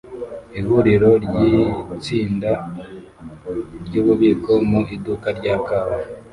[0.59, 2.51] Ihuriro ryitsinda
[3.85, 5.97] ryububiko mu iduka rya kawa